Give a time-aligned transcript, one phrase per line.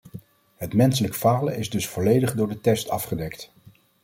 [0.55, 3.51] Het menselijk falen is dus volledig door de test afgedekt.